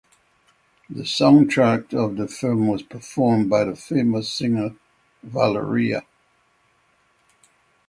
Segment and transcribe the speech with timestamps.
[0.89, 4.75] The soundtrack of the film was performed by the famous singer
[5.23, 6.01] Valeriya.